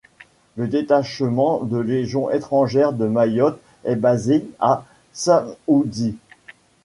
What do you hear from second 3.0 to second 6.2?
Mayotte est basé à Dzaoudzi.